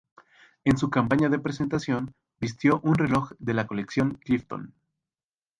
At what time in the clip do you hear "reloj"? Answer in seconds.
2.95-3.33